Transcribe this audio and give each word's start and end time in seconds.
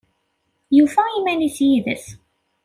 Yufa 0.77 1.03
iman-is 1.17 1.57
yid-s 1.67 2.05